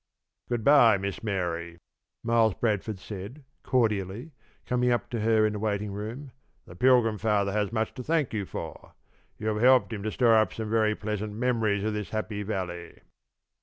"Good 0.49 0.63
by, 0.63 0.97
Miss 0.97 1.21
Mary," 1.21 1.77
Miles 2.23 2.55
Bradford 2.55 2.97
said, 2.97 3.43
cordially, 3.61 4.31
coming 4.65 4.89
up 4.91 5.11
to 5.11 5.19
her 5.19 5.45
in 5.45 5.53
the 5.53 5.59
waiting 5.59 5.93
room. 5.93 6.31
"The 6.65 6.75
Pilgrim 6.75 7.19
Father 7.19 7.51
has 7.53 7.71
much 7.71 7.93
to 7.93 8.03
thank 8.03 8.33
you 8.33 8.47
for. 8.47 8.95
You 9.37 9.45
have 9.49 9.61
helped 9.61 9.93
him 9.93 10.01
to 10.01 10.11
store 10.11 10.37
up 10.37 10.53
some 10.53 10.71
very 10.71 10.95
pleasant 10.95 11.33
memories 11.33 11.83
of 11.83 11.93
this 11.93 12.09
happy 12.09 12.41
Valley." 12.41 13.01